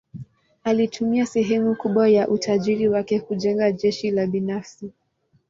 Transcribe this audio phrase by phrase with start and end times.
[0.63, 4.91] Alitumia sehemu kubwa ya utajiri wake kujenga jeshi la binafsi.